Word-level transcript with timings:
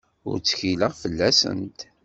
Ur 0.29 0.37
ttkileɣ 0.39 0.91
fell-asent. 1.01 1.79